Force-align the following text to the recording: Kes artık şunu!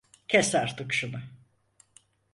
Kes 0.27 0.55
artık 0.55 0.93
şunu! 0.93 1.19